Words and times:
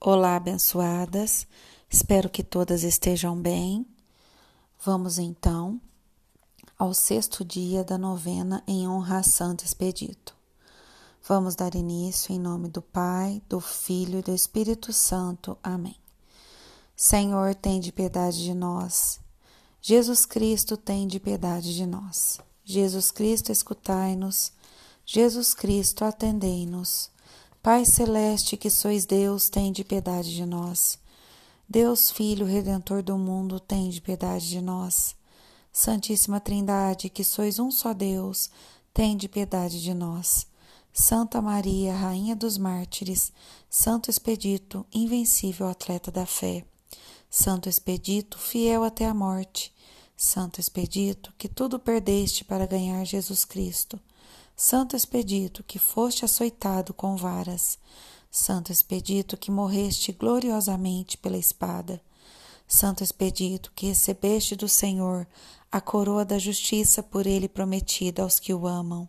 Olá, 0.00 0.36
abençoadas. 0.36 1.44
Espero 1.90 2.30
que 2.30 2.44
todas 2.44 2.84
estejam 2.84 3.36
bem. 3.36 3.84
Vamos 4.84 5.18
então 5.18 5.80
ao 6.78 6.94
sexto 6.94 7.44
dia 7.44 7.82
da 7.82 7.98
novena 7.98 8.62
em 8.64 8.86
honra 8.86 9.18
a 9.18 9.22
Santo 9.24 9.64
Expedito. 9.64 10.36
Vamos 11.26 11.56
dar 11.56 11.74
início 11.74 12.32
em 12.32 12.38
nome 12.38 12.68
do 12.68 12.80
Pai, 12.80 13.42
do 13.48 13.58
Filho 13.58 14.20
e 14.20 14.22
do 14.22 14.32
Espírito 14.32 14.92
Santo. 14.92 15.58
Amém. 15.60 15.96
Senhor, 16.94 17.52
tem 17.56 17.80
de 17.80 17.90
piedade 17.90 18.44
de 18.44 18.54
nós. 18.54 19.18
Jesus 19.82 20.24
Cristo, 20.24 20.76
tem 20.76 21.08
de 21.08 21.18
piedade 21.18 21.74
de 21.74 21.86
nós. 21.86 22.38
Jesus 22.64 23.10
Cristo, 23.10 23.50
escutai-nos. 23.50 24.52
Jesus 25.04 25.54
Cristo, 25.54 26.04
atendei-nos. 26.04 27.10
Pai 27.62 27.84
celeste, 27.84 28.56
que 28.56 28.70
sois 28.70 29.04
Deus, 29.04 29.48
tem 29.48 29.72
de 29.72 29.84
piedade 29.84 30.34
de 30.34 30.46
nós. 30.46 30.98
Deus 31.68 32.10
Filho, 32.10 32.46
Redentor 32.46 33.02
do 33.02 33.18
mundo, 33.18 33.58
tem 33.58 33.90
de 33.90 34.00
piedade 34.00 34.48
de 34.48 34.60
nós. 34.60 35.16
Santíssima 35.72 36.40
Trindade, 36.40 37.10
que 37.10 37.24
sois 37.24 37.58
um 37.58 37.70
só 37.70 37.92
Deus, 37.92 38.48
tem 38.94 39.16
de 39.16 39.28
piedade 39.28 39.82
de 39.82 39.92
nós. 39.92 40.46
Santa 40.92 41.42
Maria, 41.42 41.94
Rainha 41.94 42.34
dos 42.34 42.56
Mártires, 42.56 43.32
Santo 43.68 44.08
Expedito, 44.08 44.86
invencível 44.92 45.68
atleta 45.68 46.10
da 46.10 46.26
fé. 46.26 46.64
Santo 47.28 47.68
Expedito, 47.68 48.38
fiel 48.38 48.84
até 48.84 49.04
a 49.04 49.12
morte. 49.12 49.74
Santo 50.16 50.60
Expedito, 50.60 51.34
que 51.36 51.48
tudo 51.48 51.78
perdeste 51.78 52.44
para 52.44 52.66
ganhar 52.66 53.04
Jesus 53.04 53.44
Cristo. 53.44 54.00
Santo 54.60 54.96
Expedito, 54.96 55.62
que 55.62 55.78
foste 55.78 56.24
açoitado 56.24 56.92
com 56.92 57.14
varas, 57.14 57.78
Santo 58.28 58.72
Expedito, 58.72 59.36
que 59.36 59.52
morreste 59.52 60.10
gloriosamente 60.10 61.16
pela 61.16 61.38
espada, 61.38 62.02
Santo 62.66 63.04
Expedito, 63.04 63.70
que 63.72 63.86
recebeste 63.86 64.56
do 64.56 64.68
Senhor 64.68 65.28
a 65.70 65.80
coroa 65.80 66.24
da 66.24 66.40
justiça 66.40 67.04
por 67.04 67.24
ele 67.24 67.48
prometida 67.48 68.24
aos 68.24 68.40
que 68.40 68.52
o 68.52 68.66
amam, 68.66 69.08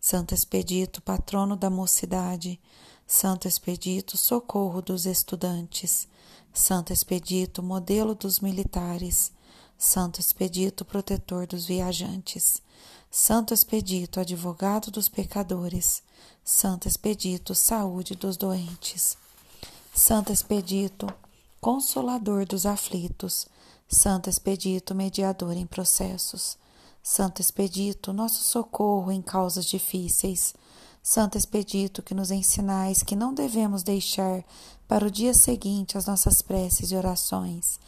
Santo 0.00 0.34
Expedito, 0.34 1.00
patrono 1.00 1.54
da 1.54 1.70
mocidade, 1.70 2.58
Santo 3.06 3.46
Expedito, 3.46 4.16
socorro 4.16 4.82
dos 4.82 5.06
estudantes, 5.06 6.08
Santo 6.52 6.92
Expedito, 6.92 7.62
modelo 7.62 8.12
dos 8.12 8.40
militares, 8.40 9.30
Santo 9.82 10.20
Expedito, 10.20 10.84
protetor 10.84 11.46
dos 11.46 11.64
viajantes. 11.64 12.60
Santo 13.10 13.54
Expedito, 13.54 14.20
advogado 14.20 14.90
dos 14.90 15.08
pecadores, 15.08 16.02
Santo 16.44 16.86
Expedito, 16.86 17.54
saúde 17.54 18.14
dos 18.14 18.36
doentes, 18.36 19.16
Santo 19.94 20.30
Expedito, 20.30 21.06
consolador 21.62 22.44
dos 22.44 22.66
aflitos, 22.66 23.46
Santo 23.88 24.28
Expedito, 24.28 24.94
mediador 24.94 25.56
em 25.56 25.64
processos, 25.64 26.58
Santo 27.02 27.40
Expedito, 27.40 28.12
nosso 28.12 28.42
socorro 28.44 29.10
em 29.10 29.22
causas 29.22 29.64
difíceis, 29.64 30.52
Santo 31.02 31.38
Expedito, 31.38 32.02
que 32.02 32.12
nos 32.12 32.30
ensinais 32.30 33.02
que 33.02 33.16
não 33.16 33.32
devemos 33.32 33.82
deixar 33.82 34.44
para 34.86 35.06
o 35.06 35.10
dia 35.10 35.32
seguinte 35.32 35.96
as 35.96 36.04
nossas 36.04 36.42
preces 36.42 36.92
e 36.92 36.96
orações. 36.96 37.80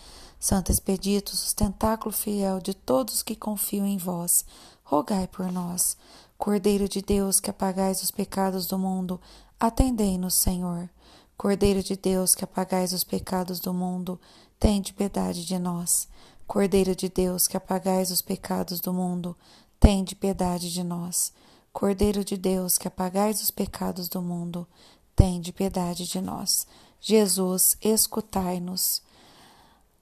Santo 0.43 0.73
Expedito, 0.73 1.37
sustentáculo 1.37 2.12
fiel 2.12 2.59
de 2.59 2.75
todos 2.75 3.23
que 3.23 3.37
confiam 3.37 3.87
em 3.87 3.97
vós, 3.97 4.45
rogai 4.83 5.29
por 5.29 5.53
nós. 5.53 5.97
Cordeiro 6.37 6.89
de 6.89 7.01
Deus, 7.01 7.39
que 7.39 7.48
apagais 7.48 8.03
os 8.03 8.11
pecados 8.11 8.67
do 8.67 8.77
mundo, 8.77 9.20
atendei-nos, 9.61 10.35
Senhor. 10.35 10.91
Cordeiro 11.37 11.81
de 11.81 11.95
Deus, 11.95 12.35
que 12.35 12.43
apagais 12.43 12.93
os 12.93 13.05
pecados 13.05 13.61
do 13.61 13.73
mundo, 13.73 14.20
tende 14.59 14.93
piedade 14.93 15.47
de 15.47 15.61
nós. 15.61 16.09
Cordeiro 16.45 16.97
de 16.97 17.09
Deus, 17.09 17.47
que 17.47 17.57
apagais 17.57 18.11
os 18.11 18.20
pecados 18.20 18.81
do 18.81 18.93
mundo, 18.93 19.37
tende 19.79 20.17
piedade 20.17 20.73
de 20.73 20.83
nós. 20.83 21.33
Cordeiro 21.73 22.25
de 22.25 22.36
Deus, 22.36 22.77
que 22.79 22.89
apagais 22.89 23.41
os 23.41 23.52
pecados 23.52 24.08
do 24.08 24.20
mundo, 24.20 24.67
tende 25.14 25.52
piedade 25.52 26.05
de 26.05 26.20
nós. 26.20 26.67
Jesus, 27.01 27.77
escutai-nos. 27.81 29.02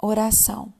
Oração 0.03 0.72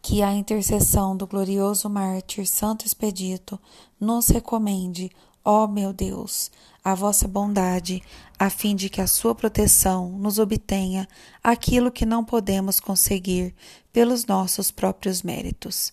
que 0.00 0.22
a 0.22 0.32
intercessão 0.32 1.16
do 1.16 1.26
glorioso 1.26 1.90
mártir 1.90 2.46
Santo 2.46 2.86
Expedito 2.86 3.58
nos 3.98 4.28
recomende, 4.28 5.10
ó 5.44 5.66
meu 5.66 5.92
Deus, 5.92 6.48
a 6.84 6.94
vossa 6.94 7.26
bondade, 7.26 8.00
a 8.38 8.48
fim 8.48 8.76
de 8.76 8.88
que 8.88 9.00
a 9.00 9.08
sua 9.08 9.34
proteção 9.34 10.10
nos 10.10 10.38
obtenha 10.38 11.08
aquilo 11.42 11.90
que 11.90 12.06
não 12.06 12.24
podemos 12.24 12.78
conseguir 12.78 13.56
pelos 13.92 14.24
nossos 14.24 14.70
próprios 14.70 15.20
méritos. 15.20 15.92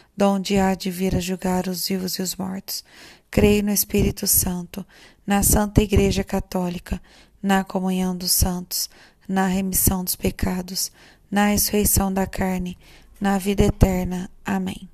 donde 0.21 0.59
há 0.59 0.75
de 0.75 0.91
vir 0.91 1.15
a 1.15 1.19
julgar 1.19 1.67
os 1.67 1.87
vivos 1.87 2.13
e 2.13 2.21
os 2.21 2.35
mortos. 2.35 2.83
Creio 3.31 3.63
no 3.63 3.71
Espírito 3.71 4.27
Santo, 4.27 4.85
na 5.25 5.41
Santa 5.41 5.81
Igreja 5.81 6.23
Católica, 6.23 7.01
na 7.41 7.63
comunhão 7.63 8.15
dos 8.15 8.31
santos, 8.31 8.87
na 9.27 9.47
remissão 9.47 10.03
dos 10.03 10.15
pecados, 10.15 10.91
na 11.31 11.47
ressurreição 11.47 12.13
da 12.13 12.27
carne, 12.27 12.77
na 13.19 13.39
vida 13.39 13.63
eterna. 13.63 14.29
Amém. 14.45 14.87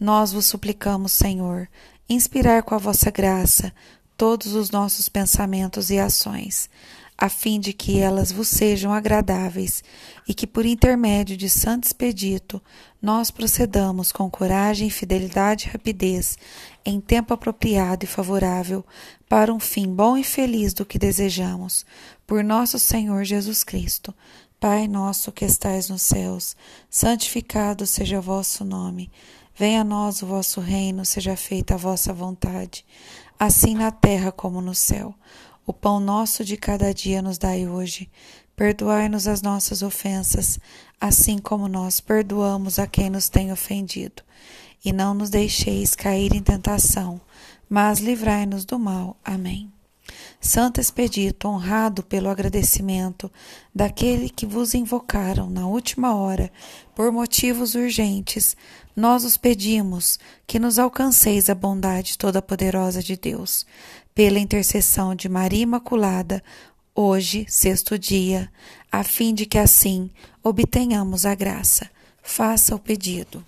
Nós 0.00 0.32
vos 0.32 0.46
suplicamos, 0.46 1.12
Senhor, 1.12 1.68
inspirar 2.08 2.62
com 2.62 2.74
a 2.74 2.78
vossa 2.78 3.10
graça 3.10 3.74
todos 4.16 4.54
os 4.54 4.70
nossos 4.70 5.06
pensamentos 5.06 5.90
e 5.90 5.98
ações 5.98 6.70
a 7.18 7.28
fim 7.28 7.58
de 7.58 7.72
que 7.72 7.98
elas 7.98 8.30
vos 8.30 8.48
sejam 8.48 8.92
agradáveis 8.92 9.82
e 10.28 10.34
que, 10.34 10.46
por 10.46 10.66
intermédio 10.66 11.36
de 11.36 11.48
Santo 11.48 11.84
Expedito, 11.84 12.62
nós 13.00 13.30
procedamos 13.30 14.12
com 14.12 14.30
coragem, 14.30 14.90
fidelidade 14.90 15.66
e 15.66 15.70
rapidez, 15.70 16.36
em 16.84 17.00
tempo 17.00 17.32
apropriado 17.32 18.04
e 18.04 18.08
favorável, 18.08 18.84
para 19.28 19.52
um 19.52 19.60
fim 19.60 19.86
bom 19.86 20.16
e 20.16 20.24
feliz 20.24 20.74
do 20.74 20.84
que 20.84 20.98
desejamos, 20.98 21.86
por 22.26 22.44
nosso 22.44 22.78
Senhor 22.78 23.24
Jesus 23.24 23.64
Cristo. 23.64 24.14
Pai 24.58 24.88
nosso 24.88 25.30
que 25.30 25.44
estais 25.44 25.90
nos 25.90 26.02
céus, 26.02 26.56
santificado 26.88 27.86
seja 27.86 28.18
o 28.18 28.22
vosso 28.22 28.64
nome. 28.64 29.10
Venha 29.54 29.82
a 29.82 29.84
nós 29.84 30.22
o 30.22 30.26
vosso 30.26 30.60
reino, 30.60 31.04
seja 31.04 31.36
feita 31.36 31.74
a 31.74 31.78
vossa 31.78 32.12
vontade, 32.12 32.84
assim 33.38 33.74
na 33.74 33.90
terra 33.90 34.32
como 34.32 34.60
no 34.60 34.74
céu. 34.74 35.14
O 35.66 35.72
pão 35.72 35.98
nosso 35.98 36.44
de 36.44 36.56
cada 36.56 36.94
dia 36.94 37.20
nos 37.20 37.38
dai 37.38 37.66
hoje. 37.66 38.08
Perdoai-nos 38.54 39.26
as 39.26 39.42
nossas 39.42 39.82
ofensas, 39.82 40.60
assim 41.00 41.38
como 41.38 41.66
nós 41.66 41.98
perdoamos 41.98 42.78
a 42.78 42.86
quem 42.86 43.10
nos 43.10 43.28
tem 43.28 43.50
ofendido. 43.50 44.22
E 44.84 44.92
não 44.92 45.12
nos 45.12 45.28
deixeis 45.28 45.96
cair 45.96 46.32
em 46.32 46.40
tentação, 46.40 47.20
mas 47.68 47.98
livrai-nos 47.98 48.64
do 48.64 48.78
mal. 48.78 49.16
Amém. 49.24 49.68
Santo 50.40 50.80
Expedito, 50.80 51.48
honrado 51.48 52.04
pelo 52.04 52.28
agradecimento 52.28 53.28
daquele 53.74 54.30
que 54.30 54.46
vos 54.46 54.72
invocaram 54.72 55.50
na 55.50 55.66
última 55.66 56.14
hora 56.14 56.52
por 56.94 57.10
motivos 57.10 57.74
urgentes, 57.74 58.56
nós 58.94 59.24
os 59.24 59.36
pedimos 59.36 60.18
que 60.46 60.60
nos 60.60 60.78
alcanceis 60.78 61.50
a 61.50 61.54
bondade 61.54 62.16
toda-poderosa 62.16 63.02
de 63.02 63.16
Deus. 63.16 63.66
Pela 64.16 64.38
intercessão 64.38 65.14
de 65.14 65.28
Maria 65.28 65.64
Imaculada, 65.64 66.42
hoje, 66.94 67.44
sexto 67.50 67.98
dia, 67.98 68.50
a 68.90 69.04
fim 69.04 69.34
de 69.34 69.44
que 69.44 69.58
assim 69.58 70.10
obtenhamos 70.42 71.26
a 71.26 71.34
graça. 71.34 71.90
Faça 72.22 72.74
o 72.74 72.78
pedido. 72.78 73.44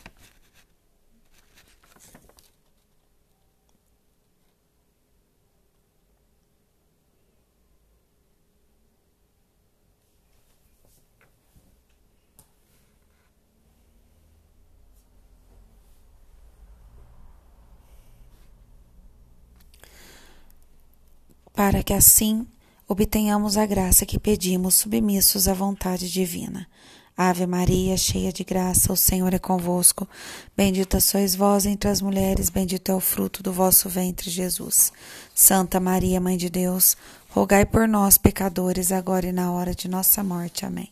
Para 21.70 21.82
que 21.82 21.92
assim 21.92 22.46
obtenhamos 22.88 23.58
a 23.58 23.66
graça 23.66 24.06
que 24.06 24.18
pedimos, 24.18 24.76
submissos 24.76 25.46
à 25.46 25.52
vontade 25.52 26.10
divina. 26.10 26.66
Ave 27.14 27.46
Maria, 27.46 27.94
cheia 27.94 28.32
de 28.32 28.42
graça, 28.42 28.90
o 28.90 28.96
Senhor 28.96 29.34
é 29.34 29.38
convosco. 29.38 30.08
Bendita 30.56 30.98
sois 30.98 31.34
vós 31.34 31.66
entre 31.66 31.90
as 31.90 32.00
mulheres, 32.00 32.48
bendito 32.48 32.90
é 32.90 32.94
o 32.94 33.00
fruto 33.00 33.42
do 33.42 33.52
vosso 33.52 33.86
ventre, 33.86 34.30
Jesus. 34.30 34.90
Santa 35.34 35.78
Maria, 35.78 36.18
Mãe 36.18 36.38
de 36.38 36.48
Deus, 36.48 36.96
rogai 37.28 37.66
por 37.66 37.86
nós, 37.86 38.16
pecadores, 38.16 38.90
agora 38.90 39.26
e 39.26 39.32
na 39.32 39.52
hora 39.52 39.74
de 39.74 39.88
nossa 39.88 40.24
morte. 40.24 40.64
Amém. 40.64 40.88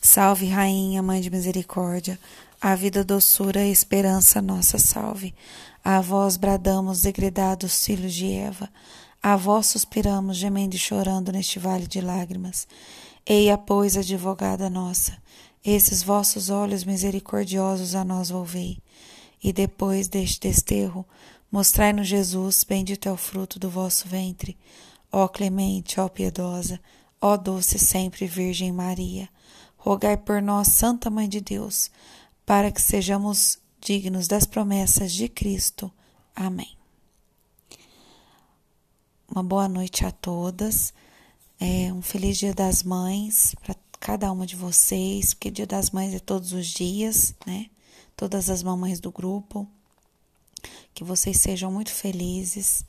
Salve, 0.00 0.46
Rainha, 0.46 1.02
Mãe 1.02 1.20
de 1.20 1.30
Misericórdia, 1.30 2.16
a 2.60 2.76
vida, 2.76 3.02
doçura 3.02 3.64
e 3.64 3.72
esperança, 3.72 4.40
nossa 4.40 4.78
salve. 4.78 5.34
A 5.84 6.00
vós 6.00 6.36
bradamos, 6.36 7.02
degredados 7.02 7.84
filhos 7.84 8.14
de 8.14 8.32
Eva. 8.32 8.70
A 9.28 9.34
vós 9.34 9.66
suspiramos, 9.66 10.36
gemendo 10.36 10.76
e 10.76 10.78
chorando 10.78 11.32
neste 11.32 11.58
vale 11.58 11.84
de 11.88 12.00
lágrimas. 12.00 12.68
Eia, 13.26 13.58
pois, 13.58 13.96
advogada 13.96 14.70
nossa, 14.70 15.20
esses 15.64 16.00
vossos 16.00 16.48
olhos 16.48 16.84
misericordiosos 16.84 17.96
a 17.96 18.04
nós 18.04 18.30
volvei. 18.30 18.78
E 19.42 19.52
depois 19.52 20.06
deste 20.06 20.42
desterro, 20.42 21.04
mostrai-nos 21.50 22.06
Jesus, 22.06 22.62
bendito 22.62 23.08
é 23.08 23.12
o 23.12 23.16
fruto 23.16 23.58
do 23.58 23.68
vosso 23.68 24.06
ventre. 24.06 24.56
Ó 25.10 25.26
clemente, 25.26 25.98
ó 25.98 26.08
piedosa, 26.08 26.78
ó 27.20 27.36
doce 27.36 27.80
sempre 27.80 28.28
Virgem 28.28 28.70
Maria, 28.70 29.28
rogai 29.76 30.16
por 30.16 30.40
nós, 30.40 30.68
Santa 30.68 31.10
Mãe 31.10 31.28
de 31.28 31.40
Deus, 31.40 31.90
para 32.46 32.70
que 32.70 32.80
sejamos 32.80 33.58
dignos 33.80 34.28
das 34.28 34.46
promessas 34.46 35.10
de 35.12 35.28
Cristo. 35.28 35.90
Amém. 36.32 36.76
Uma 39.36 39.42
boa 39.42 39.68
noite 39.68 40.06
a 40.06 40.10
todas. 40.10 40.94
É, 41.60 41.92
um 41.92 42.00
feliz 42.00 42.38
Dia 42.38 42.54
das 42.54 42.82
Mães 42.82 43.54
para 43.62 43.76
cada 44.00 44.32
uma 44.32 44.46
de 44.46 44.56
vocês, 44.56 45.34
porque 45.34 45.50
Dia 45.50 45.66
das 45.66 45.90
Mães 45.90 46.14
é 46.14 46.18
todos 46.18 46.54
os 46.54 46.66
dias, 46.66 47.34
né? 47.44 47.66
Todas 48.16 48.48
as 48.48 48.62
mamães 48.62 48.98
do 48.98 49.12
grupo. 49.12 49.68
Que 50.94 51.04
vocês 51.04 51.36
sejam 51.36 51.70
muito 51.70 51.92
felizes, 51.92 52.82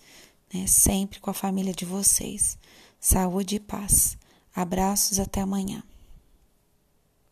né? 0.54 0.66
Sempre 0.68 1.20
com 1.20 1.30
a 1.30 1.34
família 1.34 1.74
de 1.74 1.84
vocês. 1.84 2.58
Saúde 2.98 3.58
e 3.58 3.60
paz. 3.60 4.18
Abraços 4.56 5.20
até 5.20 5.42
amanhã. 5.42 5.84